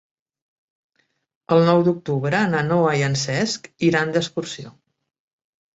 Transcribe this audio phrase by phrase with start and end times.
[1.57, 4.79] El nou d'octubre na Noa i en Cesc iran d'excursió.